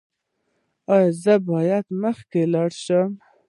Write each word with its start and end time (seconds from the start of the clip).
ایا 0.93 1.09
زه 1.23 1.33
باید 1.49 1.85
مخکې 2.03 2.41
لاړ 2.53 2.69
شم؟ 2.83 3.11